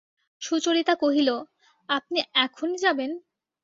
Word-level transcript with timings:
সুচরিতা 0.41 0.93
কহিল, 0.95 1.29
আপনি 1.89 2.19
এখনই 2.35 2.77
যাবেন? 2.77 3.11